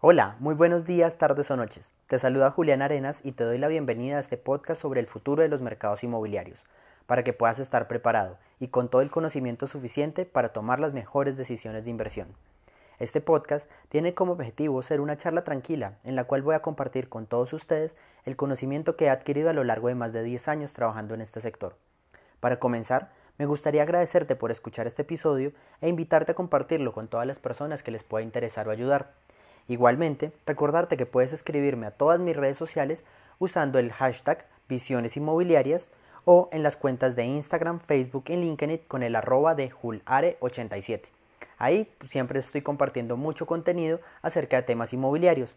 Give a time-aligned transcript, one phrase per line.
[0.00, 1.90] Hola, muy buenos días, tardes o noches.
[2.06, 5.42] Te saluda Julián Arenas y te doy la bienvenida a este podcast sobre el futuro
[5.42, 6.64] de los mercados inmobiliarios,
[7.06, 11.36] para que puedas estar preparado y con todo el conocimiento suficiente para tomar las mejores
[11.36, 12.28] decisiones de inversión.
[13.00, 17.08] Este podcast tiene como objetivo ser una charla tranquila en la cual voy a compartir
[17.08, 20.46] con todos ustedes el conocimiento que he adquirido a lo largo de más de 10
[20.46, 21.74] años trabajando en este sector.
[22.38, 27.26] Para comenzar, me gustaría agradecerte por escuchar este episodio e invitarte a compartirlo con todas
[27.26, 29.12] las personas que les pueda interesar o ayudar.
[29.68, 33.04] Igualmente, recordarte que puedes escribirme a todas mis redes sociales
[33.38, 35.90] usando el hashtag Visiones Inmobiliarias
[36.24, 41.02] o en las cuentas de Instagram, Facebook y LinkedIn con el arroba de julare87.
[41.58, 45.54] Ahí siempre estoy compartiendo mucho contenido acerca de temas inmobiliarios.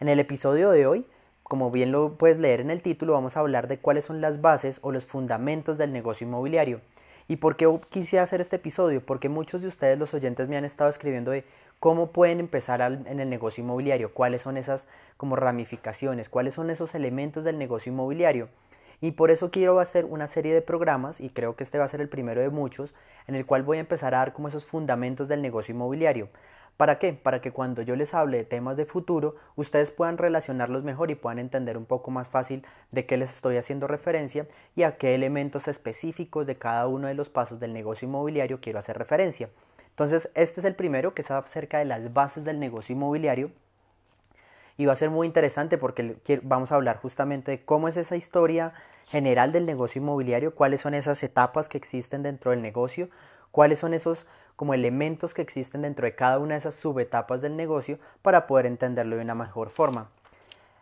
[0.00, 1.06] En el episodio de hoy,
[1.44, 4.40] como bien lo puedes leer en el título, vamos a hablar de cuáles son las
[4.40, 6.80] bases o los fundamentos del negocio inmobiliario
[7.26, 9.04] ¿Y por qué quise hacer este episodio?
[9.04, 11.44] Porque muchos de ustedes, los oyentes, me han estado escribiendo de
[11.84, 14.86] cómo pueden empezar en el negocio inmobiliario, cuáles son esas
[15.18, 18.48] como ramificaciones, cuáles son esos elementos del negocio inmobiliario.
[19.02, 21.88] Y por eso quiero hacer una serie de programas, y creo que este va a
[21.88, 22.94] ser el primero de muchos,
[23.26, 26.30] en el cual voy a empezar a dar como esos fundamentos del negocio inmobiliario.
[26.78, 27.12] ¿Para qué?
[27.12, 31.16] Para que cuando yo les hable de temas de futuro, ustedes puedan relacionarlos mejor y
[31.16, 35.14] puedan entender un poco más fácil de qué les estoy haciendo referencia y a qué
[35.14, 39.50] elementos específicos de cada uno de los pasos del negocio inmobiliario quiero hacer referencia.
[39.94, 43.52] Entonces, este es el primero que es acerca de las bases del negocio inmobiliario
[44.76, 48.16] y va a ser muy interesante porque vamos a hablar justamente de cómo es esa
[48.16, 48.72] historia
[49.06, 53.08] general del negocio inmobiliario, cuáles son esas etapas que existen dentro del negocio,
[53.52, 57.56] cuáles son esos como elementos que existen dentro de cada una de esas subetapas del
[57.56, 60.10] negocio para poder entenderlo de una mejor forma.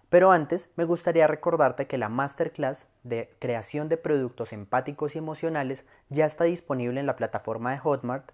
[0.08, 5.84] Pero antes me gustaría recordarte que la masterclass de creación de productos empáticos y emocionales
[6.08, 8.32] ya está disponible en la plataforma de Hotmart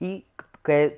[0.00, 0.26] y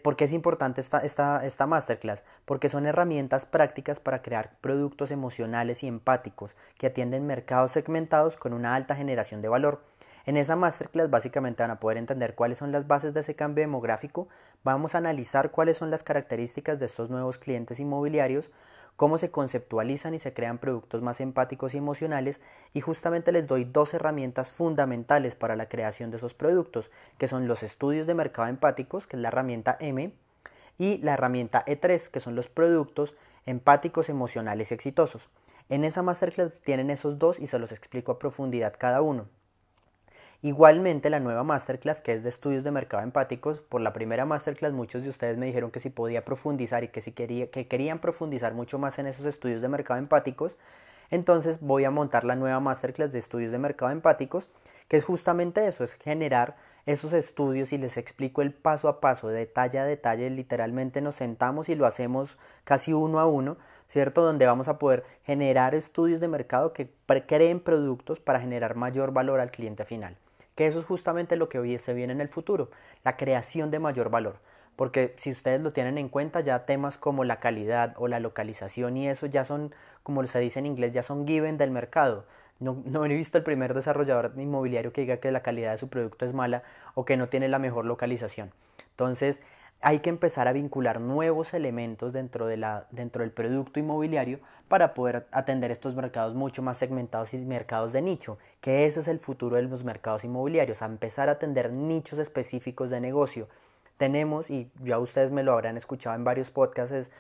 [0.03, 2.25] ¿Por qué es importante esta, esta, esta, masterclass?
[2.45, 8.53] Porque son herramientas prácticas para crear productos emocionales y empáticos que atienden mercados segmentados con
[8.53, 9.85] una alta generación de valor.
[10.27, 13.63] En esa masterclass básicamente van a poder entender cuáles son las bases de ese cambio
[13.63, 14.29] demográfico,
[14.65, 18.51] vamos a analizar cuáles son las características de estos nuevos clientes inmobiliarios,
[19.01, 22.39] cómo se conceptualizan y se crean productos más empáticos y emocionales
[22.75, 27.49] y justamente les doy dos herramientas fundamentales para la creación de esos productos, que son
[27.49, 30.13] los estudios de mercado empáticos, que es la herramienta M,
[30.77, 33.15] y la herramienta E3, que son los productos
[33.47, 35.31] empáticos emocionales exitosos.
[35.71, 39.29] En esa masterclass tienen esos dos y se los explico a profundidad cada uno.
[40.43, 44.73] Igualmente la nueva masterclass que es de estudios de mercado empáticos, por la primera masterclass
[44.73, 47.99] muchos de ustedes me dijeron que si podía profundizar y que si quería, que querían
[47.99, 50.57] profundizar mucho más en esos estudios de mercado empáticos,
[51.11, 54.49] entonces voy a montar la nueva masterclass de estudios de mercado empáticos,
[54.89, 59.29] que es justamente eso, es generar esos estudios y les explico el paso a paso,
[59.29, 63.59] detalle a detalle, literalmente nos sentamos y lo hacemos casi uno a uno,
[63.89, 64.23] ¿cierto?
[64.23, 66.89] Donde vamos a poder generar estudios de mercado que
[67.27, 70.17] creen productos para generar mayor valor al cliente final
[70.61, 72.69] que eso es justamente lo que se viene en el futuro,
[73.03, 74.41] la creación de mayor valor.
[74.77, 78.99] Porque si ustedes lo tienen en cuenta, ya temas como la calidad o la localización
[78.99, 82.27] y eso ya son, como se dice en inglés, ya son given del mercado.
[82.59, 85.89] No, no, he visto el primer desarrollador inmobiliario que diga que la calidad de su
[85.89, 86.63] producto es mala
[86.95, 88.53] o que no tiene la mejor localización.
[88.91, 89.41] Entonces,
[89.83, 94.93] hay que empezar a vincular nuevos elementos dentro, de la, dentro del producto inmobiliario para
[94.93, 99.19] poder atender estos mercados mucho más segmentados y mercados de nicho, que ese es el
[99.19, 103.49] futuro de los mercados inmobiliarios, a empezar a atender nichos específicos de negocio.
[103.97, 107.11] Tenemos, y ya ustedes me lo habrán escuchado en varios podcasts,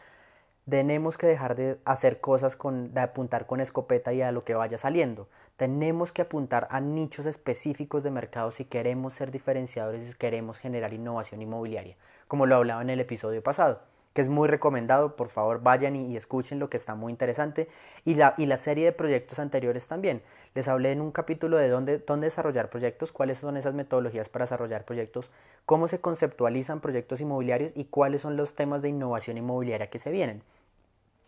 [0.70, 4.54] tenemos que dejar de hacer cosas con, de apuntar con escopeta y a lo que
[4.54, 5.28] vaya saliendo.
[5.56, 10.94] Tenemos que apuntar a nichos específicos de mercado si queremos ser diferenciadores y queremos generar
[10.94, 11.97] innovación inmobiliaria
[12.31, 13.81] como lo hablaba en el episodio pasado,
[14.12, 17.69] que es muy recomendado, por favor vayan y, escuchen lo que está muy interesante,
[18.04, 20.22] y la, y la serie de proyectos anteriores también.
[20.54, 24.44] Les hablé en un capítulo de dónde, dónde desarrollar proyectos, cuáles son esas metodologías para
[24.44, 25.28] desarrollar proyectos,
[25.66, 30.12] cómo se conceptualizan proyectos inmobiliarios y cuáles son los temas de innovación inmobiliaria que se
[30.12, 30.44] vienen.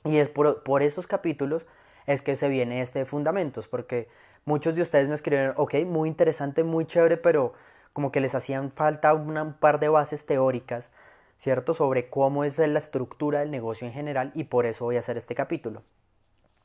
[0.04, 1.66] Y es por, por estos capítulos
[2.06, 4.08] es que se viene este de fundamentos, porque
[4.44, 7.52] muchos de ustedes me escribieron, ok, muy interesante, muy chévere, pero
[7.92, 10.90] como que les hacían falta un par de bases teóricas,
[11.36, 11.74] ¿cierto?
[11.74, 15.16] Sobre cómo es la estructura del negocio en general y por eso voy a hacer
[15.16, 15.82] este capítulo.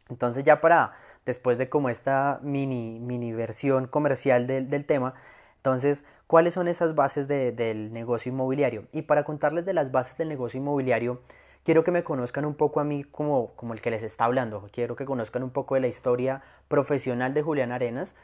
[0.10, 0.94] Entonces ya para,
[1.26, 5.16] después de como esta mini, mini versión comercial del, tema,
[5.58, 8.88] entonces, ¿cuáles son esas bases del negocio inmobiliario?
[8.94, 11.22] Y para contarles de las bases del negocio inmobiliario,
[11.68, 14.70] quiero que me conozcan un poco a mí como, como el que les está hablando.
[14.72, 18.16] Quiero que conozcan un poco de la historia profesional de Julián Arenas,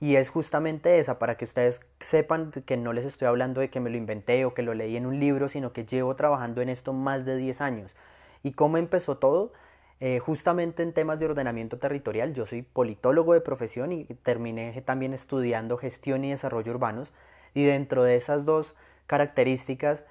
[0.00, 3.80] y es justamente esa, para que ustedes sepan que no les estoy hablando de que
[3.80, 6.70] me lo inventé o que lo leí en un libro, sino que llevo trabajando en
[6.70, 7.94] esto más de 10 años.
[8.42, 9.52] ¿Y cómo empezó todo?
[10.00, 12.32] Eh, justamente en temas de ordenamiento territorial.
[12.32, 17.12] Yo soy politólogo de profesión y terminé también estudiando gestión y desarrollo urbanos.
[17.52, 18.74] Y dentro de esas dos
[19.06, 20.06] características,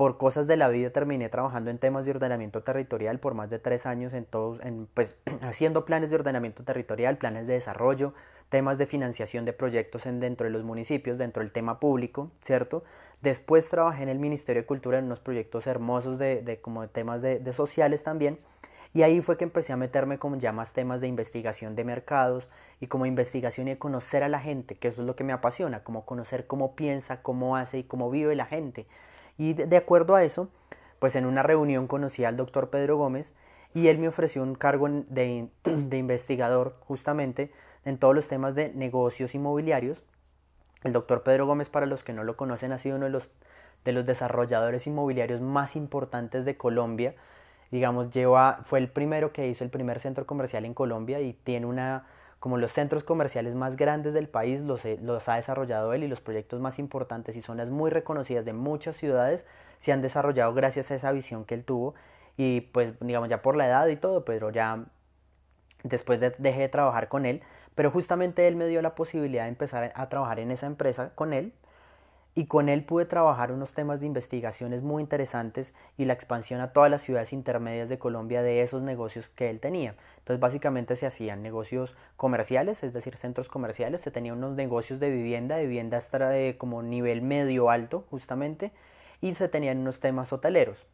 [0.00, 3.58] por cosas de la vida terminé trabajando en temas de ordenamiento territorial por más de
[3.58, 8.14] tres años en todos, en, pues haciendo planes de ordenamiento territorial, planes de desarrollo,
[8.48, 12.82] temas de financiación de proyectos en, dentro de los municipios, dentro del tema público, ¿cierto?
[13.20, 17.20] Después trabajé en el Ministerio de Cultura en unos proyectos hermosos de, de como temas
[17.20, 18.38] de sociales también
[18.94, 22.48] y ahí fue que empecé a meterme con ya más temas de investigación de mercados
[22.80, 25.84] y como investigación y conocer a la gente, que eso es lo que me apasiona,
[25.84, 28.86] como conocer cómo piensa, cómo hace y cómo vive la gente.
[29.40, 30.50] Y de, acuerdo a eso,
[30.98, 33.32] pues en una reunión conocí al doctor Pedro Gómez
[33.72, 37.50] y él me ofreció un cargo de, de investigador justamente
[37.86, 40.04] en todos los temas de negocios inmobiliarios.
[40.84, 43.30] El doctor Pedro Gómez, para los que no lo conocen, ha sido uno de los,
[43.82, 47.14] de los desarrolladores inmobiliarios más importantes de Colombia
[47.70, 48.08] digamos,
[48.64, 52.04] fue el primero que hizo el primer centro comercial en Colombia y tiene una,
[52.40, 54.84] como los centros comerciales más grandes del país, los,
[55.28, 59.44] ha desarrollado él y los proyectos más importantes y zonas muy reconocidas de muchas ciudades
[59.78, 61.94] se han desarrollado gracias a esa visión que él tuvo.
[62.38, 64.86] Y pues digamos ya por la edad y todo, pero ya
[65.84, 67.42] después de, dejé de trabajar con él,
[67.74, 71.34] pero justamente él me dio la posibilidad de empezar a trabajar en esa empresa con
[71.34, 71.52] él
[72.34, 76.72] y con él pude trabajar unos temas de investigaciones muy interesantes y la expansión a
[76.72, 79.96] todas las ciudades intermedias de Colombia de esos negocios que él tenía.
[80.18, 85.10] Entonces básicamente se hacían negocios comerciales, es decir, centros comerciales, se tenían unos negocios de
[85.10, 88.72] vivienda, de vivienda hasta de como nivel medio alto justamente,
[89.20, 90.86] y se tenían unos temas hoteleros.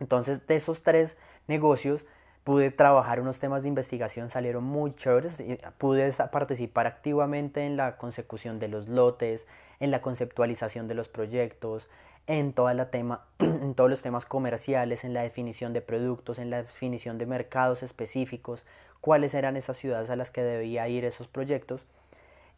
[0.00, 1.16] Entonces de esos tres
[1.48, 2.04] negocios
[2.44, 5.42] pude trabajar unos temas de investigación, salieron muy chéveres,
[5.78, 9.46] pude participar activamente en la consecución de los lotes,
[9.80, 11.88] en la conceptualización de los proyectos,
[12.26, 16.50] en, toda la tema, en todos los temas comerciales, en la definición de productos, en
[16.50, 18.64] la definición de mercados específicos,
[19.00, 21.86] cuáles eran esas ciudades a las que debía ir esos proyectos.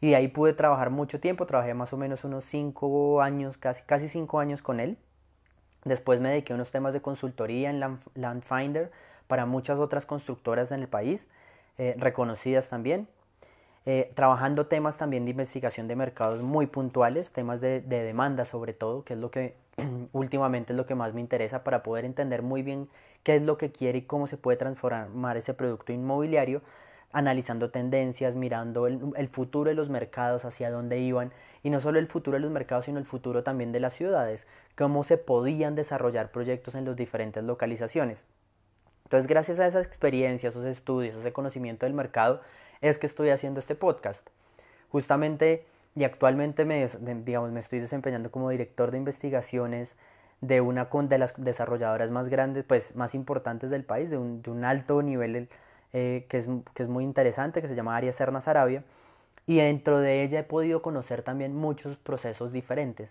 [0.01, 3.83] Y de ahí pude trabajar mucho tiempo, trabajé más o menos unos cinco años, casi,
[3.83, 4.97] casi cinco años con él.
[5.83, 8.91] Después me dediqué a unos temas de consultoría en Landfinder,
[9.27, 11.27] para muchas otras constructoras en el país,
[11.77, 13.07] eh, reconocidas también,
[13.85, 18.73] eh, trabajando temas también de investigación de mercados muy puntuales, temas de, de demanda sobre
[18.73, 19.55] todo, que es lo que
[20.13, 22.89] últimamente es lo que más me interesa para poder entender muy bien
[23.23, 26.61] qué es lo que quiere y cómo se puede transformar ese producto inmobiliario,
[27.11, 31.31] analizando tendencias, mirando el, el, futuro de los mercados, hacia dónde iban,
[31.63, 34.47] y no solo el futuro de los mercados, sino el futuro también de las ciudades,
[34.75, 38.25] cómo se podían desarrollar proyectos en las diferentes localizaciones.
[39.05, 42.41] Entonces, gracias a esas experiencias, esos estudios, ese conocimiento del mercado,
[42.81, 44.27] es que estoy haciendo este podcast.
[44.89, 45.65] Justamente
[45.95, 46.85] y actualmente me,
[47.23, 49.95] digamos, me estoy desempeñando como director de investigaciones
[50.41, 55.01] de una de las desarrolladoras más grandes, pues más importantes del país, de un, alto
[55.01, 55.47] nivel
[55.93, 58.83] eh, que, es, que es muy interesante, que se llama Arias Sernas Arabia.
[59.47, 63.09] Y dentro de ella he podido conocer también muchos procesos diferentes.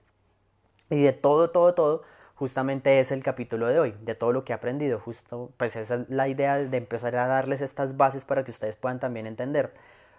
[0.90, 2.02] Y de todo, todo, todo,
[2.34, 5.94] justamente es el capítulo de hoy, de todo lo que he aprendido, justo pues esa
[5.96, 9.72] es la idea de empezar a darles estas bases para que ustedes puedan también entender.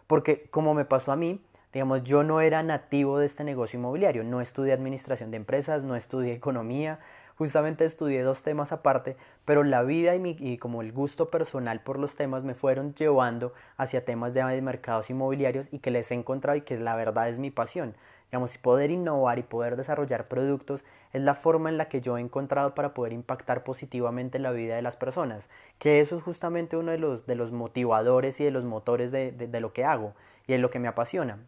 [0.07, 4.23] Porque como me pasó a mí, digamos, yo no era nativo de este negocio inmobiliario,
[4.23, 6.99] no estudié administración de empresas, no estudié economía,
[7.37, 11.81] justamente estudié dos temas aparte, pero la vida y, mi, y como el gusto personal
[11.81, 16.15] por los temas me fueron llevando hacia temas de mercados inmobiliarios y que les he
[16.15, 17.95] encontrado y que la verdad es mi pasión.
[18.31, 22.21] Digamos, poder innovar y poder desarrollar productos es la forma en la que yo he
[22.21, 25.47] encontrado para poder impactar positivamente la vida de las personas.
[25.79, 29.59] Que eso es justamente uno de los, de los motivadores y de los motores de,
[29.61, 30.13] lo que hago
[30.47, 31.39] y es lo que me apasiona.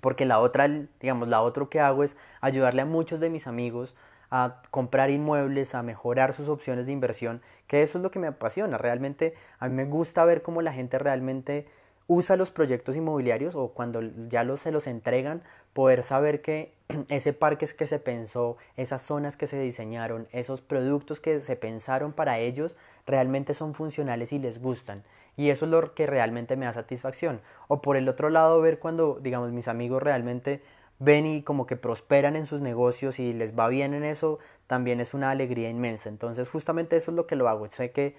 [0.00, 0.68] Porque la otra,
[1.00, 3.94] digamos, la otra que hago es ayudarle a muchos de mis amigos
[4.36, 8.26] a comprar inmuebles, a mejorar sus opciones de inversión, que eso es lo que me
[8.26, 8.78] apasiona.
[8.78, 11.68] Realmente a mí me gusta ver cómo la gente realmente
[12.08, 16.74] usa los proyectos inmobiliarios o cuando ya los, se los entregan, poder saber que
[17.10, 22.12] ese parque que se pensó, esas zonas que se diseñaron, esos productos que se pensaron
[22.12, 22.74] para ellos,
[23.06, 25.04] realmente son funcionales y les gustan.
[25.36, 27.40] Y eso es lo que realmente me da satisfacción.
[27.68, 30.60] O por el otro lado, ver cuando, digamos, mis amigos realmente
[30.98, 35.00] ven y como que prosperan en sus negocios y les va bien en eso, también
[35.00, 36.08] es una alegría inmensa.
[36.08, 37.68] Entonces, justamente eso es lo que lo hago.
[37.70, 38.16] Sé que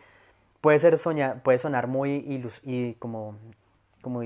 [0.61, 3.35] puede ser soñar, puede sonar muy ilus y como
[4.05, 4.21] como,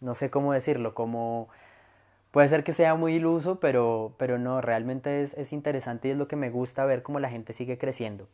[0.00, 1.48] no sé cómo decirlo, como
[2.30, 6.16] puede ser que sea muy iluso, pero, pero no, realmente es, es interesante y es
[6.16, 8.28] lo que me gusta ver cómo la gente sigue creciendo.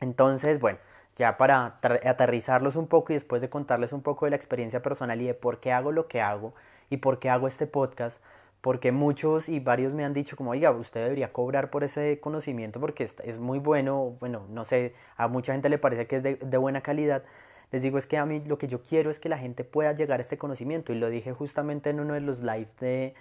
[0.00, 0.78] Entonces, bueno,
[1.16, 5.20] ya para aterrizarlos un poco y después de contarles un poco de la experiencia personal
[5.20, 6.54] y de por qué hago lo que hago
[6.90, 8.22] y por qué hago este podcast,
[8.64, 12.80] porque muchos y varios me han dicho como, oiga, usted debería cobrar por ese conocimiento
[12.80, 16.56] porque es, muy bueno, bueno, no sé, a mucha gente le parece que es de,
[16.56, 17.24] buena calidad.
[17.72, 19.92] Les digo, es que a mí lo que yo quiero es que la gente pueda
[19.92, 23.14] llegar a este conocimiento y lo dije justamente en uno de los lives de,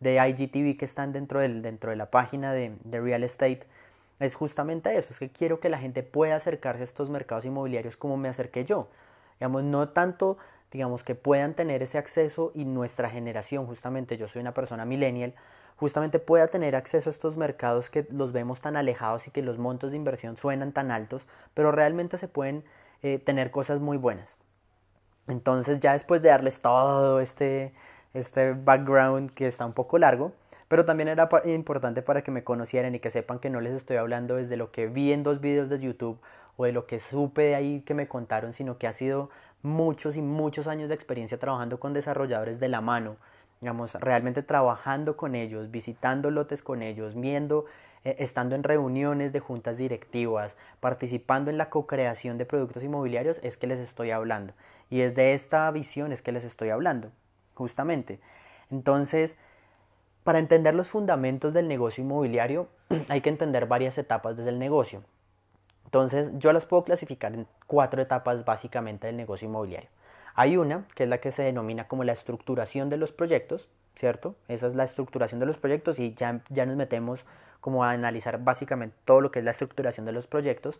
[0.00, 3.60] de IGTV que están dentro, del, dentro de la página de, de Real Estate
[4.18, 7.96] es justamente eso, es que quiero que la gente pueda acercarse a estos mercados inmobiliarios
[7.96, 8.88] como me acerqué yo.
[9.38, 10.36] Digamos, no tanto
[10.70, 15.34] digamos, que puedan tener ese acceso y nuestra generación, justamente yo soy una persona millennial,
[15.76, 19.58] justamente pueda tener acceso a estos mercados que los vemos tan alejados y que los
[19.58, 22.64] montos de inversión suenan tan altos, pero realmente se pueden
[23.02, 24.36] eh, tener cosas muy buenas.
[25.26, 27.72] Entonces ya después de darles todo este,
[28.14, 30.32] este background que está un poco largo,
[30.68, 33.96] pero también era importante para que me conocieran y que sepan que no les estoy
[33.96, 36.20] hablando desde lo que vi en dos videos de YouTube
[36.56, 39.30] o de lo que supe de ahí que me contaron, sino que ha sido
[39.62, 43.16] muchos y muchos años de experiencia trabajando con desarrolladores de la mano,
[43.60, 47.66] digamos, realmente trabajando con ellos, visitando lotes con ellos, viendo,
[48.04, 53.56] eh, estando en reuniones de juntas directivas, participando en la co-creación de productos inmobiliarios, es
[53.56, 54.54] que les estoy hablando.
[54.88, 57.10] Y es de esta visión es que les estoy hablando,
[57.54, 58.18] justamente.
[58.70, 59.36] Entonces,
[60.24, 62.68] para entender los fundamentos del negocio inmobiliario,
[63.08, 65.02] hay que entender varias etapas desde el negocio.
[65.90, 69.90] Entonces, yo las puedo clasificar en cuatro etapas básicamente del negocio inmobiliario.
[70.36, 74.36] Hay una, que es la que se denomina como la estructuración de los proyectos, ¿cierto?
[74.46, 77.24] Esa es la estructuración de los proyectos y ya, ya nos metemos
[77.60, 80.78] como a analizar básicamente todo lo que es la estructuración de los proyectos.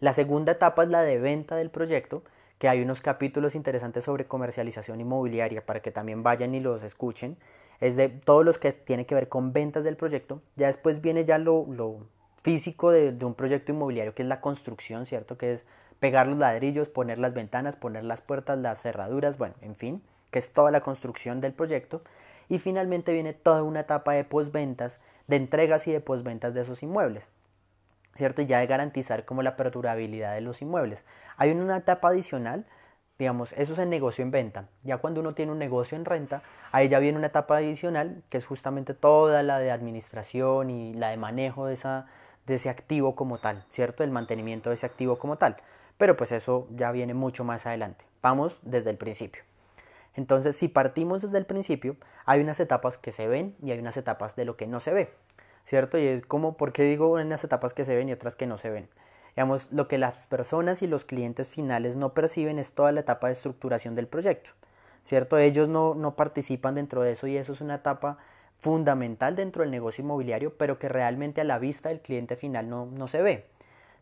[0.00, 2.22] La segunda etapa es la de venta del proyecto,
[2.58, 7.38] que hay unos capítulos interesantes sobre comercialización inmobiliaria para que también vayan y los escuchen.
[7.80, 10.42] Es de todos los que tienen que ver con ventas del proyecto.
[10.56, 12.06] Ya después viene ya lo, lo
[12.42, 15.38] físico de, un proyecto inmobiliario, que es la construcción, ¿cierto?
[15.38, 15.64] Que es
[16.00, 20.40] pegar los ladrillos, poner las ventanas, poner las puertas, las cerraduras, bueno, en fin, que
[20.40, 22.02] es toda la construcción del proyecto.
[22.48, 26.82] Y finalmente viene toda una etapa de posventas, de entregas y de posventas de esos
[26.82, 27.30] inmuebles,
[28.14, 28.42] ¿cierto?
[28.42, 31.04] Y ya de garantizar como la perdurabilidad de los inmuebles.
[31.36, 32.66] Hay una etapa adicional,
[33.18, 34.68] digamos, eso es el negocio en venta.
[34.82, 38.38] Ya cuando uno tiene un negocio en renta, ahí ya viene una etapa adicional, que
[38.38, 42.06] es justamente toda la de administración y la de manejo de esa,
[42.46, 44.04] de ese activo como tal, ¿cierto?
[44.04, 45.56] El mantenimiento de ese activo como tal.
[45.98, 48.04] Pero pues eso ya viene mucho más adelante.
[48.22, 49.42] Vamos desde el principio.
[50.14, 51.96] Entonces, si partimos desde el principio,
[52.26, 54.92] hay unas etapas que se ven y hay unas etapas de lo que no se
[54.92, 55.12] ve,
[55.64, 55.98] ¿cierto?
[55.98, 58.58] Y es como, ¿por qué digo unas etapas que se ven y otras que no
[58.58, 58.88] se ven?
[59.34, 63.28] Digamos, lo que las personas y los clientes finales no perciben es toda la etapa
[63.28, 64.50] de estructuración del proyecto,
[65.04, 65.38] ¿cierto?
[65.38, 68.18] Ellos no, no participan dentro de eso y eso es una etapa
[68.62, 72.86] fundamental dentro del negocio inmobiliario, pero que realmente a la vista del cliente final no,
[72.86, 73.46] no se ve.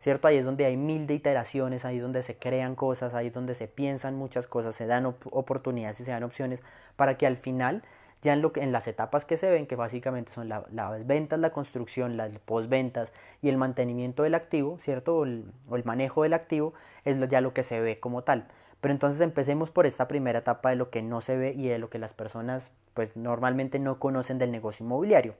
[0.00, 0.28] ¿Cierto?
[0.28, 3.32] Ahí es donde hay mil de iteraciones, ahí es donde se crean cosas, ahí es
[3.32, 6.62] donde se piensan muchas cosas, se dan oportunidades y se dan opciones
[6.96, 7.82] para que al final,
[8.20, 11.38] ya en, lo que, en las etapas que se ven, que básicamente son las ventas,
[11.38, 15.16] la construcción, las postventas y el mantenimiento del activo, ¿cierto?
[15.16, 16.74] O el, o el manejo del activo,
[17.04, 18.46] es ya lo que se ve como tal.
[18.80, 21.78] Pero entonces empecemos por esta primera etapa de lo que no se ve y de
[21.78, 25.34] lo que las personas pues normalmente no conocen del negocio inmobiliario.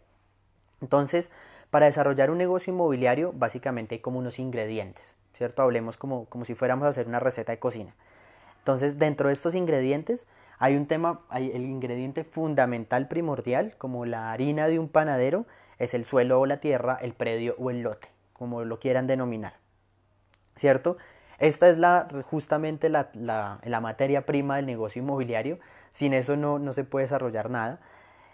[0.81, 1.31] Entonces,
[1.71, 5.63] para desarrollar un negocio inmobiliario básicamente hay como unos ingredientes, ¿cierto?
[5.63, 7.95] Hablemos como, como si fuéramos a hacer una receta de cocina.
[8.59, 10.27] Entonces, dentro de estos ingredientes
[10.59, 15.47] hay un tema, hay el ingrediente fundamental primordial, como la harina de un panadero,
[15.79, 19.55] es el suelo o la tierra, el predio o el lote, como lo quieran denominar.
[20.57, 20.99] ¿Cierto?
[21.41, 25.59] Esta es la, justamente la, la, materia prima del negocio inmobiliario.
[25.93, 27.81] Sin eso no, no se puede desarrollar nada.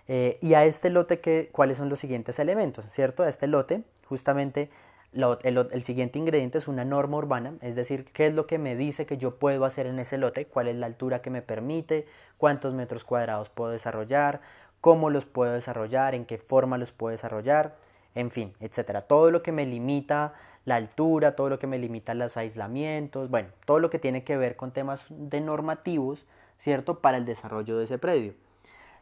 [0.08, 2.84] Eh, y a este lote, que, ¿cuáles son los siguientes elementos?
[2.88, 3.22] ¿Cierto?
[3.22, 4.70] A este lote, justamente
[5.12, 8.76] el, el, siguiente ingrediente es una norma urbana, es decir, qué es lo que me
[8.76, 12.06] dice que yo puedo hacer en ese lote, cuál es la altura que me permite,
[12.36, 14.40] cuántos metros cuadrados puedo desarrollar,
[14.80, 17.76] cómo los puedo desarrollar, en qué forma los puedo desarrollar,
[18.14, 19.02] en fin, etcétera.
[19.02, 20.34] Todo lo que me limita
[20.66, 24.36] la altura, todo lo que me limita los aislamientos, bueno, todo lo que tiene que
[24.36, 26.26] ver con temas de normativos,
[26.58, 26.98] ¿cierto?
[26.98, 28.34] Para el desarrollo de ese predio.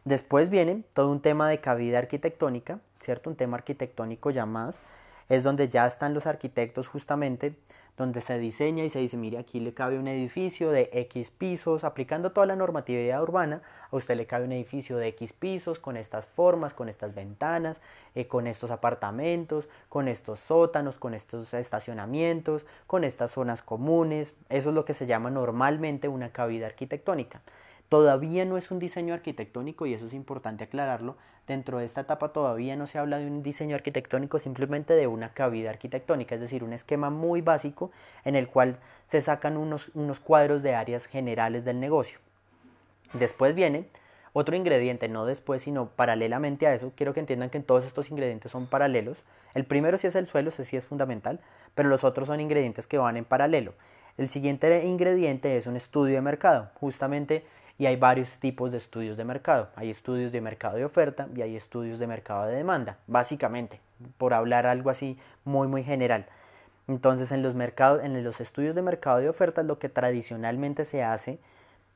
[0.05, 3.31] Después viene todo un tema de cavidad arquitectónica, ¿cierto?
[3.31, 4.83] Un tema arquitectónico ya más,
[5.31, 7.57] es donde ya están los arquitectos justamente
[7.97, 11.85] donde se diseña y se dice, mire, aquí le cabe un edificio de X pisos,
[11.85, 15.97] aplicando toda la normatividad urbana, a usted le cabe un edificio de X pisos, con
[15.97, 17.81] estas formas, con estas ventanas,
[18.15, 24.71] eh, con estos apartamentos, con estos sótanos, con estos estacionamientos, con estas zonas comunes, eso
[24.71, 27.43] es lo que se llama normalmente una cavidad arquitectónica.
[27.89, 32.31] Todavía no es un diseño arquitectónico y eso es importante aclararlo, Dentro de esta etapa
[32.33, 36.65] todavía no se habla de un diseño arquitectónico, simplemente de una cavidad arquitectónica, es decir,
[36.65, 37.91] un esquema muy básico
[38.25, 42.19] en el cual se sacan unos, unos cuadros de áreas generales del negocio.
[43.13, 43.89] Después viene
[44.37, 48.51] Otro ingrediente, no después, sino paralelamente a eso, quiero que entiendan que todos estos ingredientes
[48.51, 49.19] son paralelos.
[49.55, 51.39] El primero sí es el suelo, ese sí es fundamental,
[51.77, 53.75] pero los otros son ingredientes que van en paralelo.
[54.17, 57.45] El siguiente ingrediente es un estudio de mercado, justamente,
[57.79, 59.69] y hay varios tipos de estudios de mercado.
[59.77, 63.81] Hay estudios de mercado de oferta y hay estudios de mercado de demanda, básicamente,
[64.19, 66.27] por hablar algo así muy, muy general.
[66.87, 71.03] Entonces, en los, mercados, en los estudios de mercado de oferta, lo que tradicionalmente se
[71.03, 71.39] hace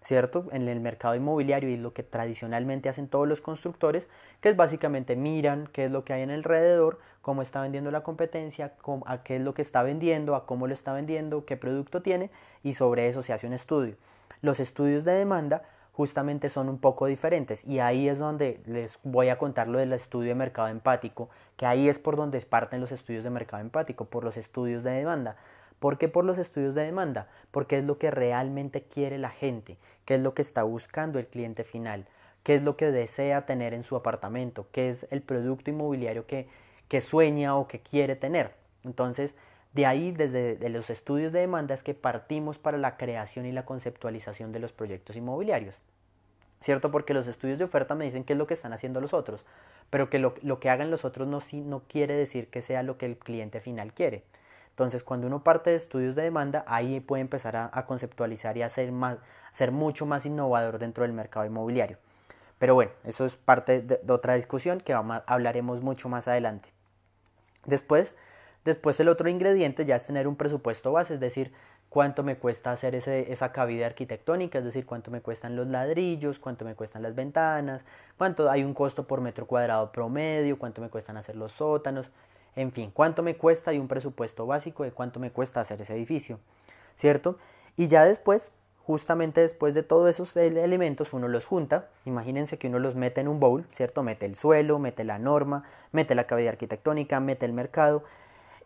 [0.01, 0.47] ¿cierto?
[0.53, 4.09] En el mercado inmobiliario y lo que tradicionalmente hacen todos los constructores,
[4.41, 8.03] que es básicamente miran qué es lo que hay en alrededor, cómo está vendiendo la
[8.03, 8.75] competencia,
[9.07, 12.31] a qué es lo que está vendiendo, a cómo lo está vendiendo, qué producto tiene
[12.63, 13.97] y sobre eso se hace un estudio.
[14.41, 19.31] Los estudios de demanda justamente son un poco diferentes y ahí es donde les voy
[19.31, 22.93] a contar lo del estudio de mercado empático, que ahí es por donde parten los
[22.93, 25.37] estudios de mercado empático, por los estudios de demanda.
[25.81, 27.27] ¿Por qué por los estudios de demanda?
[27.51, 31.27] Porque es lo que realmente quiere la gente, qué es lo que está buscando el
[31.27, 32.07] cliente final,
[32.45, 36.49] qué es lo que desea tener en su apartamento, qué es el producto inmobiliario que,
[36.87, 38.53] que sueña o que quiere tener.
[38.85, 39.35] Entonces,
[39.73, 43.65] de ahí, desde los estudios de demanda, es que partimos para la creación y la
[43.65, 45.77] conceptualización de los proyectos inmobiliarios.
[46.61, 46.91] ¿Cierto?
[46.91, 49.45] Porque los estudios de oferta me dicen qué es lo que están haciendo los otros,
[49.91, 52.99] pero que lo, lo que hagan los otros no, no quiere decir que sea lo
[52.99, 54.25] que el cliente final quiere.
[54.79, 58.69] Entonces, cuando uno parte de estudios de demanda, ahí puede empezar a, conceptualizar y a
[58.69, 59.19] ser, más,
[59.51, 61.99] ser mucho más innovador dentro del mercado inmobiliario.
[62.61, 66.69] Pero bueno, eso es parte de, otra discusión que hablaremos mucho más adelante.
[67.67, 68.15] Después,
[68.65, 71.53] después el otro ingrediente ya es tener un presupuesto base, es decir,
[71.89, 76.39] cuánto me cuesta hacer ese, esa cabida arquitectónica, es decir, cuánto me cuestan los ladrillos,
[76.39, 77.83] cuánto me cuestan las ventanas,
[78.17, 82.11] cuánto hay un costo por metro cuadrado promedio, cuánto me cuestan hacer los sótanos,
[82.57, 85.95] en fin, cuánto me cuesta y un presupuesto básico de cuánto me cuesta hacer ese
[85.95, 86.39] edificio,
[86.97, 87.39] ¿cierto?
[87.77, 88.51] Y ya después,
[88.85, 93.29] justamente después de todos esos elementos, uno los junta, imagínense que uno los mete en
[93.29, 94.03] un bowl, ¿cierto?
[94.03, 98.03] Mete el suelo, mete la norma, mete la cavidad arquitectónica, mete el mercado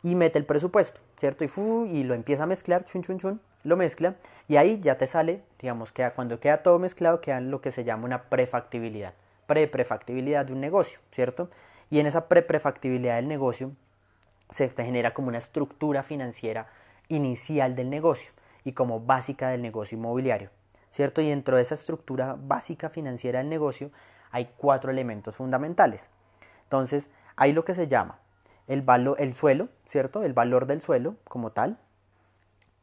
[0.02, 1.44] y mete el presupuesto, ¿cierto?
[1.44, 1.48] Y,
[1.90, 4.16] y lo empieza a mezclar, chun, chun, chun, lo mezcla
[4.48, 7.84] y ahí ya te sale, digamos, que cuando queda todo mezclado, queda lo que se
[7.84, 9.14] llama una prefactibilidad,
[9.46, 11.48] pre-prefactibilidad de un negocio, ¿cierto?
[11.90, 13.72] Y en esa pre-prefactibilidad del negocio
[14.50, 16.66] se genera como una estructura financiera
[17.08, 18.32] inicial del negocio
[18.64, 20.50] y como básica del negocio inmobiliario,
[20.90, 21.20] ¿cierto?
[21.20, 23.90] Y dentro de esa estructura básica financiera del negocio
[24.30, 26.08] hay cuatro elementos fundamentales.
[26.64, 28.18] Entonces, hay lo que se llama
[28.68, 30.22] el, valor, el suelo, ¿cierto?
[30.24, 31.78] El valor del suelo como tal.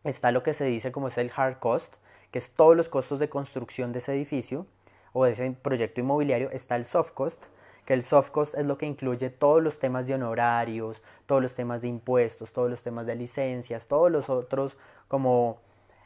[0.04, 1.96] Está lo que se dice como es el hard cost,
[2.32, 4.66] que es todos los costos de construcción de ese edificio
[5.14, 6.50] o de ese proyecto inmobiliario.
[6.52, 7.46] Está el soft cost,
[7.86, 11.54] que el soft cost es lo que incluye todos los temas de honorarios, todos los
[11.54, 15.60] temas de impuestos, todos los temas de licencias, todos los otros como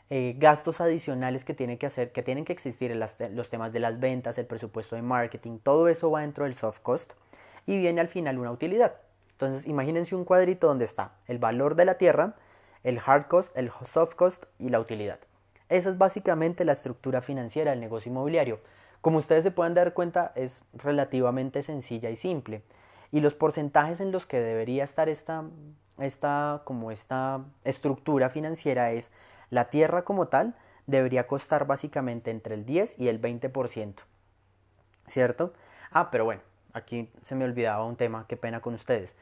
[0.09, 2.99] eh, gastos adicionales que tienen que hacer, que tienen que existir en
[3.35, 6.79] los temas de las ventas, el presupuesto de marketing, todo eso va dentro del soft
[6.79, 7.13] cost
[7.65, 8.95] y viene al final una utilidad.
[9.45, 12.35] Entonces imagínense un cuadrito donde está el valor de la tierra,
[12.83, 15.19] el hard cost, el soft cost y la utilidad.
[15.69, 18.59] Esa es básicamente la estructura financiera del negocio inmobiliario.
[19.01, 22.63] Como ustedes se pueden dar cuenta, es relativamente sencilla y simple.
[23.11, 25.43] Y los porcentajes en los que debería estar esta,
[25.99, 29.11] esta, como esta estructura financiera es
[29.49, 30.55] la tierra como tal
[30.87, 33.95] debería costar básicamente entre el 10 y el 20%.
[35.07, 35.53] ¿Cierto?
[35.91, 36.41] Ah, pero bueno,
[36.73, 39.15] aquí se me olvidaba un tema, qué pena con ustedes.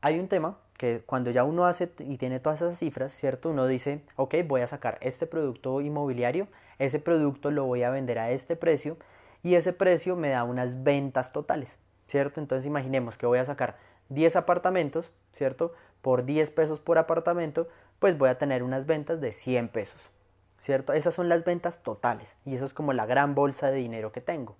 [0.00, 3.50] Hay un tema que cuando ya uno hace y tiene todas esas cifras, ¿cierto?
[3.50, 6.46] Uno dice, ok, voy a sacar este producto inmobiliario,
[6.78, 8.96] ese producto lo voy a vender a este precio
[9.42, 12.40] y ese precio me da unas ventas totales, ¿cierto?
[12.40, 13.76] Entonces imaginemos que voy a sacar
[14.08, 15.72] 10 apartamentos, ¿cierto?
[16.00, 17.66] Por 10 pesos por apartamento,
[17.98, 20.12] pues voy a tener unas ventas de 100 pesos,
[20.60, 20.92] ¿cierto?
[20.92, 24.20] Esas son las ventas totales y eso es como la gran bolsa de dinero que
[24.20, 24.54] tengo.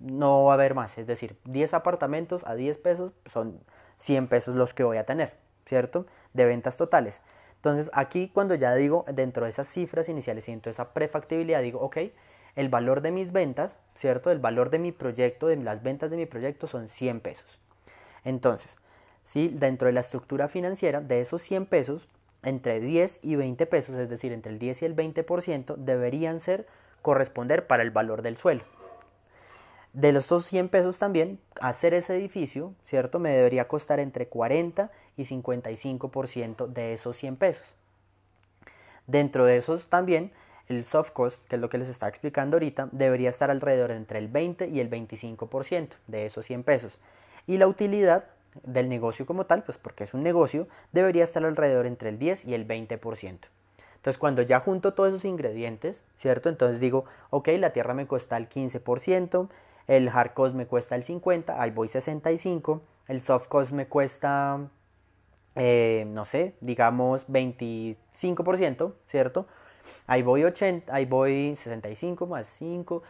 [0.00, 3.60] No va a haber más, es decir, 10 apartamentos a 10 pesos son
[3.98, 6.06] 100 pesos los que voy a tener, ¿cierto?
[6.32, 7.22] De ventas totales.
[7.56, 11.98] Entonces aquí cuando ya digo dentro de esas cifras iniciales de esa prefactibilidad digo, ok,
[12.54, 14.30] el valor de mis ventas, ¿cierto?
[14.30, 17.60] El valor de mi proyecto, de las ventas de mi proyecto son 100 pesos.
[18.24, 18.78] Entonces,
[19.24, 22.08] si dentro de la estructura financiera, de esos 100 pesos,
[22.42, 26.66] entre 10 y 20 pesos, es decir, entre el 10 y el 20%, deberían ser
[27.02, 28.64] corresponder para el valor del suelo.
[29.96, 33.18] De los 100 pesos también, hacer ese edificio, ¿cierto?
[33.18, 37.66] Me debería costar entre 40 y 55% de esos 100 pesos.
[39.06, 40.32] Dentro de esos también
[40.68, 44.18] el soft cost, que es lo que les estaba explicando ahorita, debería estar alrededor entre
[44.18, 46.98] el 20 y el 25% de esos 100 pesos.
[47.46, 48.26] Y la utilidad
[48.64, 52.44] del negocio como tal, pues porque es un negocio, debería estar alrededor entre el 10
[52.44, 53.38] y el 20%.
[53.94, 56.50] Entonces cuando ya junto todos esos ingredientes, ¿cierto?
[56.50, 59.48] Entonces digo, ok, la tierra me cuesta el 15%,
[59.86, 64.68] el hard cost me cuesta el 50%, ahí voy 65%, el soft cost me cuesta,
[65.54, 69.46] eh, no sé, digamos 25%, ¿cierto?
[70.06, 73.02] Ahí voy 80, ahí voy 65 más 5,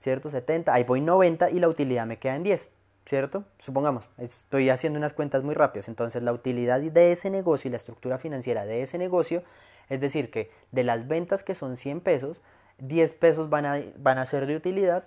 [0.00, 0.30] ¿cierto?
[0.30, 2.70] 70, ahí voy 90 y la utilidad me queda en 10.
[3.06, 3.44] ¿cierto?
[3.58, 7.76] Supongamos, estoy haciendo unas cuentas muy rápidas, entonces la utilidad de ese negocio y la
[7.76, 9.42] estructura financiera de ese negocio,
[9.88, 12.40] es decir, que de las ventas que son 100 pesos,
[12.78, 15.04] 10 pesos van a, van a ser de utilidad,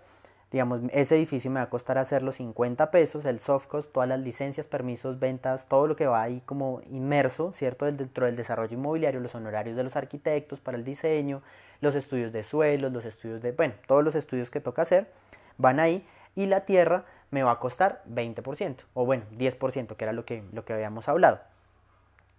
[0.54, 4.20] digamos, ese edificio me va a costar hacerlo 50 pesos, el soft cost, todas las
[4.20, 7.92] licencias, permisos, ventas, todo lo que va ahí como inmerso, ¿cierto?
[7.92, 11.42] Dentro del desarrollo inmobiliario, los honorarios de los arquitectos para el diseño,
[11.82, 15.08] los estudios de suelos, los estudios de, bueno, todos los estudios que toca hacer,
[15.58, 20.14] van ahí, y la tierra me va a costar 20%, o bueno, 10%, que era
[20.14, 21.42] lo que, lo que habíamos hablado.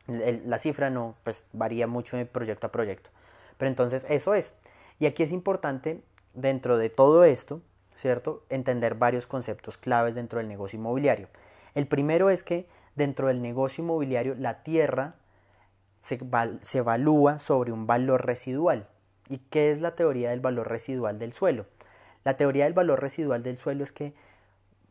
[0.06, 3.10] la cifra no, pues varía mucho de proyecto a proyecto.
[3.58, 4.54] Pero entonces eso es.
[5.00, 6.00] Y aquí es importante,
[6.32, 7.60] dentro de todo esto,
[7.96, 8.44] ¿cierto?
[8.48, 11.28] Entender varios conceptos claves dentro del negocio inmobiliario.
[11.74, 15.16] El primero es que dentro del negocio inmobiliario la tierra
[16.00, 16.18] se,
[16.62, 18.88] se evalúa sobre un valor residual.
[19.28, 21.66] ¿Y qué es la teoría del valor residual del suelo?
[22.24, 24.14] La teoría del valor residual del suelo es que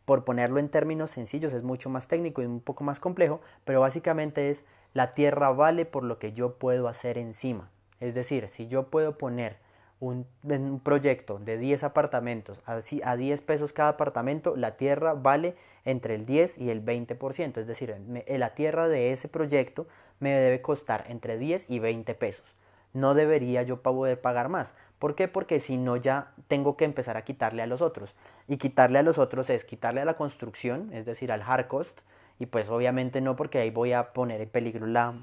[0.05, 3.79] por ponerlo en términos sencillos, es mucho más técnico y un poco más complejo, pero
[3.79, 7.69] básicamente es la tierra vale por lo que yo puedo hacer encima.
[7.99, 9.57] Es decir, si yo puedo poner
[10.03, 16.15] un, proyecto de 10 apartamentos así a 10 pesos cada apartamento, la tierra vale entre
[16.15, 17.57] el 10 y el 20%.
[17.57, 17.95] Es decir,
[18.27, 19.87] la tierra de ese proyecto
[20.19, 22.45] me debe costar entre 10 y 20 pesos.
[22.93, 24.75] No debería yo poder pagar más.
[24.99, 25.27] ¿Por qué?
[25.27, 28.13] Porque si no ya tengo que empezar a quitarle a los otros.
[28.47, 32.01] Y quitarle a los otros es quitarle a la construcción, es decir, al hard cost.
[32.39, 35.13] Y pues obviamente no porque ahí voy a poner en peligro la,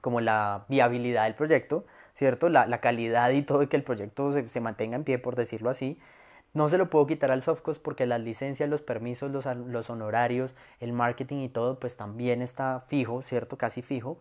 [0.00, 1.84] como la viabilidad del proyecto,
[2.14, 2.48] ¿cierto?
[2.48, 5.98] La, calidad y todo, que el proyecto se, mantenga en pie, por decirlo así.
[6.52, 9.90] No se lo puedo quitar al soft cost porque las licencias, los permisos, los, los
[9.90, 13.56] honorarios, el marketing y todo, pues también está fijo, ¿cierto?
[13.56, 14.18] Casi fijo.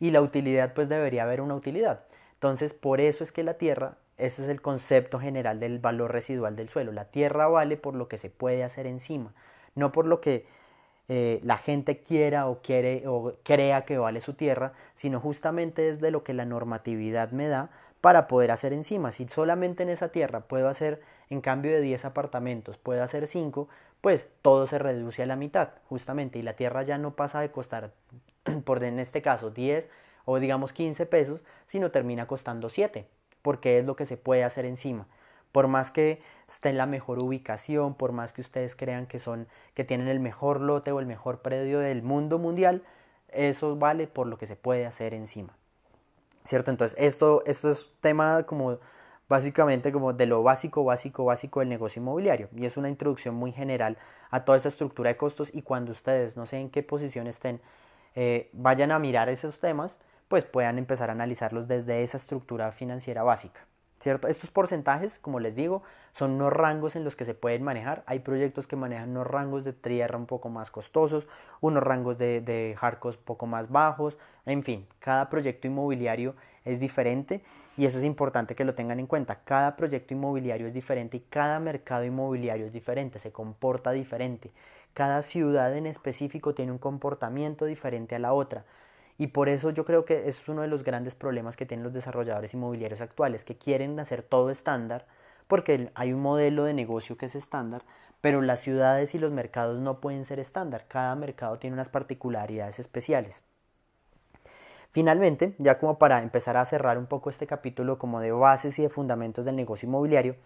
[0.00, 2.04] Y la utilidad, pues debería haber una utilidad.
[2.34, 6.56] Entonces, por eso es que la tierra ese es el concepto general del valor residual
[6.56, 6.92] del suelo.
[6.92, 9.34] La tierra vale por lo que se puede hacer encima,
[9.74, 10.46] no por lo que
[11.08, 16.00] eh, la gente quiera o quiere o crea que vale su tierra, sino justamente es
[16.00, 19.12] de lo que la normatividad me da para poder hacer encima.
[19.12, 23.68] Si solamente en esa tierra puedo hacer, en cambio de 10 apartamentos, puedo hacer 5,
[24.00, 27.50] pues todo se reduce a la mitad, justamente, y la tierra ya no pasa de
[27.50, 27.92] costar,
[28.64, 29.88] por en este caso, 10
[30.24, 33.06] o digamos 15 pesos, sino termina costando 7
[33.46, 35.06] porque es lo que se puede hacer encima.
[35.52, 39.48] Por más que esté en la mejor ubicación, por más que ustedes crean que son
[39.74, 42.82] que tienen el mejor lote o el mejor predio del mundo mundial,
[43.28, 45.56] eso vale por lo que se puede hacer encima.
[46.44, 46.70] ¿Cierto?
[46.70, 48.78] Entonces, esto, esto es tema como
[49.28, 52.48] básicamente como de lo básico, básico, básico del negocio inmobiliario.
[52.54, 53.98] Y es una introducción muy general
[54.30, 57.60] a toda esa estructura de costos y cuando ustedes no sé en qué posición estén,
[58.14, 59.96] eh, vayan a mirar esos temas,
[60.28, 63.66] pues puedan empezar a analizarlos desde esa estructura financiera básica.
[63.98, 64.28] ¿Cierto?
[64.28, 65.82] Estos porcentajes, como les digo,
[66.12, 68.02] son unos rangos en los que se pueden manejar.
[68.06, 71.26] Hay proyectos que manejan unos rangos de tierra un poco más costosos,
[71.60, 74.18] unos rangos de, de un poco más bajos.
[74.44, 77.42] En fin, cada proyecto inmobiliario es diferente
[77.76, 79.40] y eso es importante que lo tengan en cuenta.
[79.44, 84.52] Cada proyecto inmobiliario es diferente y cada mercado inmobiliario es diferente, se comporta diferente.
[84.92, 88.64] Cada ciudad en específico tiene un comportamiento diferente a la otra.
[89.18, 91.92] Y por eso yo creo que es uno de los grandes problemas que tienen los
[91.92, 95.06] desarrolladores inmobiliarios actuales, que quieren hacer todo estándar,
[95.46, 97.82] porque hay un modelo de negocio que es estándar,
[98.20, 100.86] pero las ciudades y los mercados no pueden ser estándar.
[100.88, 103.42] Cada mercado tiene unas particularidades especiales.
[104.92, 108.82] Finalmente, ya como para empezar a cerrar un poco este capítulo como de bases y
[108.82, 110.36] de fundamentos del negocio inmobiliario,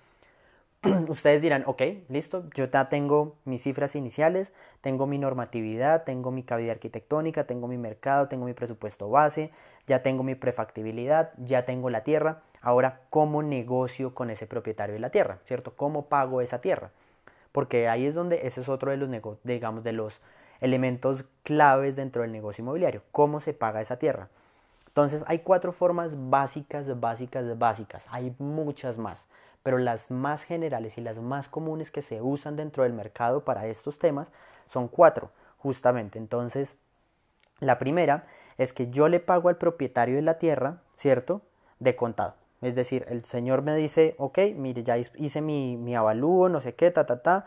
[1.08, 6.42] ustedes dirán, ok, listo, yo ya tengo mis cifras iniciales, tengo mi normatividad, tengo mi
[6.42, 9.50] cavidad arquitectónica, tengo mi mercado, tengo mi presupuesto base,
[9.86, 12.42] ya tengo mi prefactibilidad, ya tengo la tierra.
[12.62, 15.38] Ahora, ¿cómo negocio con ese propietario de la tierra?
[15.44, 15.76] ¿Cierto?
[15.76, 16.92] ¿Cómo pago esa tierra?
[17.52, 19.10] Porque ahí es donde ese es otro de los,
[19.44, 20.20] digamos, de los
[20.62, 23.02] elementos claves dentro del negocio inmobiliario.
[23.12, 24.28] ¿Cómo se paga esa tierra?
[24.86, 28.06] Entonces, hay cuatro formas básicas, básicas, básicas.
[28.10, 29.26] Hay muchas más
[29.62, 33.66] pero las más generales y las más comunes que se usan dentro del mercado para
[33.66, 34.32] estos temas
[34.66, 36.18] son cuatro, justamente.
[36.18, 36.76] Entonces,
[37.60, 38.26] la primera
[38.58, 41.42] es que yo le pago al propietario de la tierra, ¿cierto?
[41.78, 42.34] De contado.
[42.62, 46.74] Es decir, el señor me dice, ok, mire, ya hice mi, mi avalúo, no sé
[46.74, 47.46] qué, ta, ta, ta.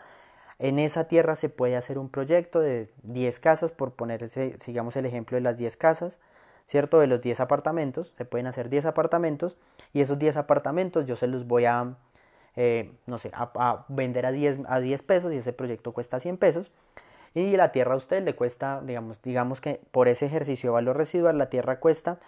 [0.58, 5.06] En esa tierra se puede hacer un proyecto de 10 casas, por ponerse, sigamos el
[5.06, 6.18] ejemplo de las 10 casas,
[6.66, 7.00] ¿cierto?
[7.00, 9.56] De los 10 apartamentos, se pueden hacer 10 apartamentos
[9.92, 11.96] y esos 10 apartamentos yo se los voy a,
[12.56, 16.36] eh, no sé, a, vender a 10, a 10 pesos y ese proyecto cuesta 100
[16.38, 16.70] pesos.
[17.34, 20.96] Y la tierra a usted le cuesta, digamos, digamos que por ese ejercicio de valor
[20.96, 22.20] residual la tierra cuesta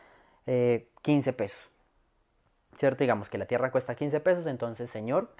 [1.02, 1.70] 15 pesos.
[2.76, 3.04] ¿Cierto?
[3.04, 5.30] Digamos que la tierra cuesta 15 pesos, entonces, señor,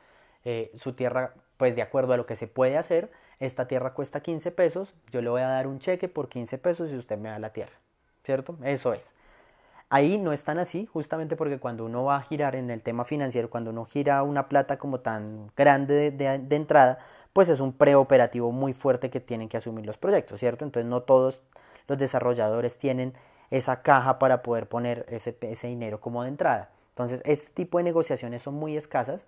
[0.45, 4.21] eh, su tierra, pues de acuerdo a lo que se puede hacer, esta tierra cuesta
[4.21, 7.29] 15 pesos, yo le voy a dar un cheque por 15 pesos y usted me
[7.29, 7.73] da la tierra,
[8.27, 8.57] ¿cierto?
[8.63, 9.15] Eso es.
[9.89, 13.05] Ahí no es tan así, justamente porque cuando uno va a girar en el tema
[13.05, 16.99] financiero, cuando uno gira una plata como tan grande de, entrada,
[17.33, 20.65] pues es un preoperativo muy fuerte que tienen que asumir los proyectos, ¿cierto?
[20.65, 21.41] Entonces no todos
[21.87, 23.15] los desarrolladores tienen
[23.51, 26.71] esa caja para poder poner ese, ese dinero como de entrada.
[26.89, 29.25] Entonces, este tipo de negociaciones son muy escasas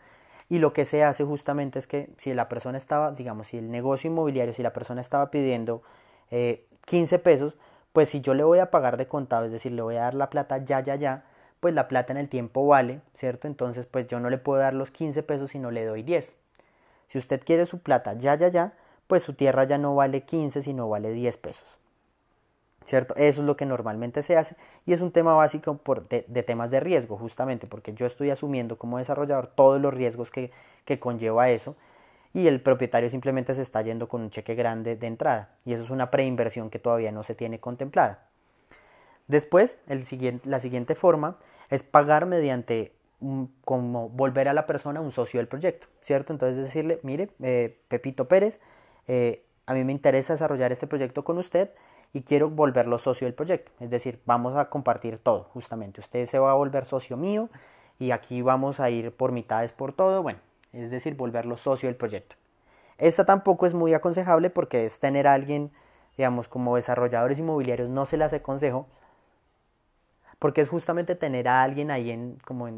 [0.48, 3.70] y lo que se hace justamente es que si la persona estaba, digamos, si el
[3.70, 5.82] negocio inmobiliario, si la persona estaba pidiendo
[6.30, 7.56] 15 eh, pesos,
[7.92, 10.14] pues si yo le voy a pagar de contado, es decir, le voy a dar
[10.14, 11.24] la plata ya, ya, ya,
[11.60, 13.48] pues la plata en el tiempo vale, ¿cierto?
[13.48, 16.36] Entonces, pues yo no le puedo dar los 15 pesos si no le doy 10.
[17.08, 18.74] Si usted quiere su plata ya, ya, ya,
[19.06, 21.78] pues su tierra ya no vale 15, sino vale 10 pesos.
[22.88, 23.14] ¿cierto?
[23.16, 26.70] Eso es lo que normalmente se hace y es un tema básico por de, temas
[26.70, 30.50] de riesgo, justamente, porque yo estoy asumiendo como desarrollador todos los riesgos que,
[30.86, 31.76] que conlleva eso
[32.34, 35.84] y el propietario simplemente se está yendo con un cheque grande de entrada y eso
[35.84, 38.26] es una preinversión que todavía no se tiene contemplada.
[39.26, 41.36] Después, el siguiente, la siguiente forma
[41.70, 42.92] es pagar mediante
[43.64, 46.32] como volver a la persona un socio del proyecto, ¿cierto?
[46.32, 48.60] Entonces decirle, mire, eh, Pepito Pérez,
[49.08, 51.70] eh, a mí me interesa desarrollar este proyecto con usted,
[52.12, 53.72] y quiero volverlo socio del proyecto.
[53.80, 56.00] Es decir, vamos a compartir todo, justamente.
[56.00, 57.48] Usted se va a volver socio mío
[57.98, 60.22] y aquí vamos a ir por mitades por todo.
[60.22, 60.40] Bueno,
[60.72, 62.36] es decir, volverlo socio del proyecto.
[62.98, 65.70] Esta tampoco es muy aconsejable porque es tener a alguien,
[66.16, 68.86] digamos, como desarrolladores inmobiliarios, no se las aconsejo,
[70.38, 72.68] porque es justamente tener a alguien ahí en, como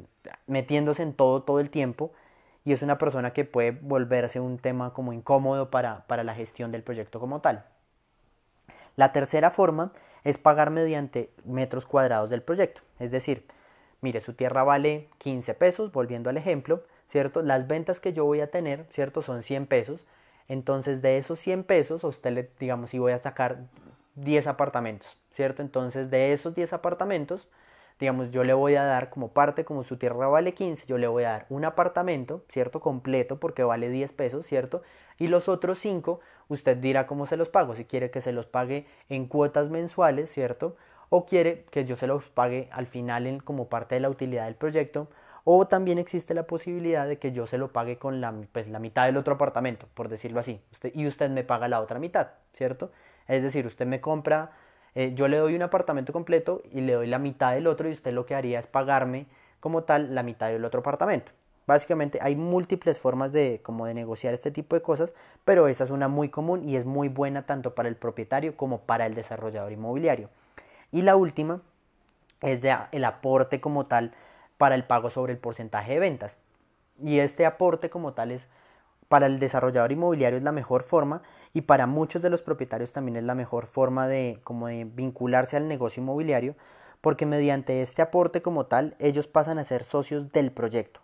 [0.46, 2.12] metiéndose en todo todo el tiempo
[2.64, 6.72] y es una persona que puede volverse un tema como incómodo para, para la gestión
[6.72, 7.64] del proyecto como tal.
[8.96, 9.92] La tercera forma
[10.24, 12.82] es pagar mediante metros cuadrados del proyecto.
[12.98, 13.46] Es decir,
[14.02, 17.42] mire, su tierra vale 15 pesos, volviendo al ejemplo, ¿cierto?
[17.42, 19.20] Las ventas que yo voy a tener, ¿cierto?
[19.20, 20.06] Son 100 pesos.
[20.48, 23.64] Entonces, de esos 100 pesos, a usted le, digamos, si voy a sacar
[24.14, 25.62] 10 apartamentos, ¿cierto?
[25.62, 27.48] Entonces, de esos 10 apartamentos,
[27.98, 31.08] digamos, yo le voy a dar como parte, como su tierra vale 15, yo le
[31.08, 32.80] voy a dar un apartamento, ¿cierto?
[32.80, 34.82] Completo, porque vale 10 pesos, ¿cierto?
[35.18, 38.46] Y los otros 5, usted dirá cómo se los pago, si quiere que se los
[38.46, 40.76] pague en cuotas mensuales, ¿cierto?
[41.08, 44.44] O quiere que yo se los pague al final en, como parte de la utilidad
[44.44, 45.08] del proyecto.
[45.44, 48.78] O también existe la posibilidad de que yo se lo pague con la, pues, la
[48.78, 50.60] mitad del otro apartamento, por decirlo así.
[50.72, 52.90] Usted, y usted me paga la otra mitad, ¿cierto?
[53.26, 54.52] Es decir, usted me compra
[54.94, 57.92] eh, yo le doy un apartamento completo y le doy la mitad del otro y
[57.92, 59.26] usted lo que haría es pagarme
[59.60, 61.32] como tal la mitad del otro apartamento.
[61.66, 65.90] Básicamente hay múltiples formas de, como de negociar este tipo de cosas, pero esa es
[65.90, 69.70] una muy común y es muy buena tanto para el propietario como para el desarrollador
[69.70, 70.30] inmobiliario.
[70.90, 71.62] Y la última
[72.40, 74.12] es de, el aporte como tal
[74.60, 76.36] para el pago sobre el porcentaje de ventas.
[77.02, 78.42] Y este aporte como tal es
[79.08, 81.22] para el desarrollador inmobiliario es la mejor forma
[81.54, 85.56] y para muchos de los propietarios también es la mejor forma de, como de vincularse
[85.56, 86.56] al negocio inmobiliario
[87.00, 91.00] porque mediante este aporte como tal ellos pasan a ser socios del proyecto.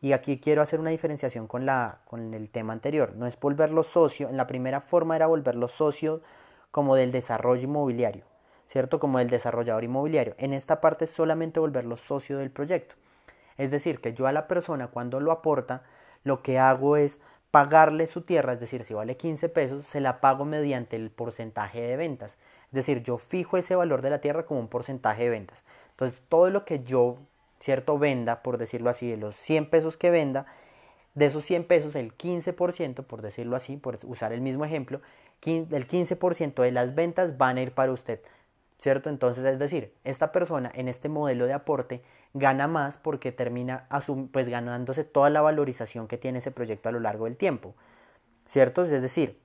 [0.00, 3.12] Y aquí quiero hacer una diferenciación con, la, con el tema anterior.
[3.14, 6.22] No es volverlo socio, en la primera forma era volverlo socio
[6.70, 8.24] como del desarrollo inmobiliario,
[8.68, 8.98] ¿cierto?
[8.98, 10.34] Como del desarrollador inmobiliario.
[10.38, 12.94] En esta parte solamente volverlo socio del proyecto.
[13.58, 15.82] Es decir, que yo a la persona cuando lo aporta,
[16.24, 20.20] lo que hago es pagarle su tierra, es decir, si vale 15 pesos, se la
[20.20, 22.36] pago mediante el porcentaje de ventas.
[22.66, 25.64] Es decir, yo fijo ese valor de la tierra como un porcentaje de ventas.
[25.92, 27.16] Entonces, todo lo que yo,
[27.60, 30.46] cierto, venda, por decirlo así, de los 100 pesos que venda,
[31.14, 35.00] de esos 100 pesos, el 15%, por decirlo así, por usar el mismo ejemplo,
[35.46, 38.20] el 15% de las ventas van a ir para usted.
[38.78, 39.08] ¿Cierto?
[39.08, 42.02] Entonces, es decir, esta persona en este modelo de aporte
[42.34, 43.88] gana más porque termina
[44.32, 47.74] pues ganándose toda la valorización que tiene ese proyecto a lo largo del tiempo.
[48.46, 48.84] ¿Cierto?
[48.84, 49.40] Es decir,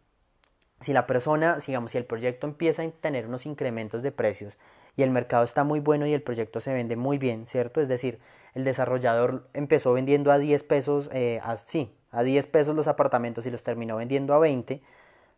[0.81, 4.57] si la persona, digamos, si el proyecto empieza a tener unos incrementos de precios
[4.97, 7.81] y el mercado está muy bueno y el proyecto se vende muy bien, ¿cierto?
[7.81, 8.19] Es decir,
[8.53, 13.51] el desarrollador empezó vendiendo a 10 pesos, eh, así, a 10 pesos los apartamentos y
[13.51, 14.81] los terminó vendiendo a 20,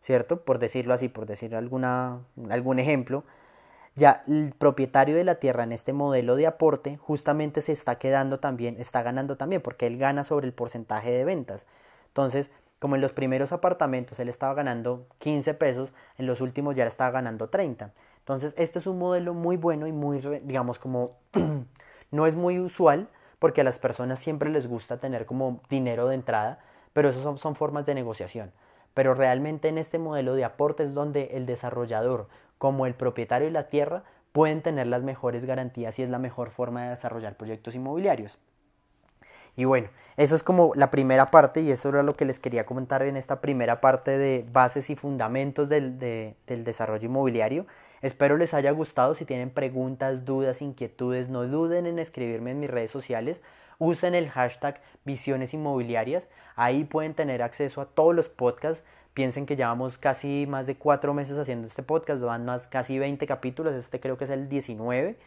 [0.01, 0.43] ¿cierto?
[0.43, 3.23] Por decirlo así, por decir alguna, algún ejemplo
[3.95, 8.39] ya el propietario de la tierra en este modelo de aporte justamente se está quedando
[8.39, 11.67] también, está ganando también, porque él gana sobre el porcentaje de ventas.
[12.07, 16.85] Entonces, como en los primeros apartamentos él estaba ganando 15 pesos, en los últimos ya
[16.85, 17.93] estaba ganando 30.
[18.19, 21.17] Entonces, este es un modelo muy bueno y muy, digamos, como
[22.11, 26.15] no es muy usual porque a las personas siempre les gusta tener como dinero de
[26.15, 26.59] entrada,
[26.93, 28.51] pero eso son, son formas de negociación.
[28.93, 32.27] Pero realmente en este modelo de aporte es donde el desarrollador,
[32.63, 36.49] como el propietario de la tierra, pueden tener las mejores garantías y es la mejor
[36.49, 38.37] forma de desarrollar proyectos inmobiliarios.
[39.57, 42.65] Y bueno, eso es como la primera parte y eso era lo que les quería
[42.65, 47.65] comentar en esta primera parte de bases y fundamentos del, del desarrollo inmobiliario.
[48.01, 49.13] Espero les haya gustado.
[49.13, 53.41] Si tienen preguntas, dudas, inquietudes, no duden en escribirme en mis redes sociales.
[53.77, 56.29] Usen el hashtag Visiones Inmobiliarias.
[56.55, 58.85] Ahí pueden tener acceso a todos los podcasts.
[59.13, 62.21] Piensen que llevamos casi más de cuatro meses haciendo este podcast.
[62.21, 63.75] Van más casi 20 capítulos.
[63.75, 65.17] Este creo que es el 19.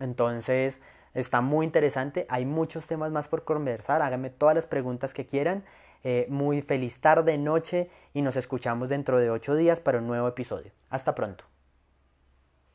[0.00, 0.80] Entonces
[1.14, 2.26] está muy interesante.
[2.28, 4.02] Hay muchos temas más por conversar.
[4.02, 5.64] Háganme todas las preguntas que quieran.
[6.04, 10.28] Eh, muy feliz tarde, noche y nos escuchamos dentro de ocho días para un nuevo
[10.28, 10.72] episodio.
[10.90, 11.51] Hasta pronto.